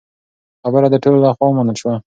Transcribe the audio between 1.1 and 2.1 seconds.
له خوا ومنل شوه.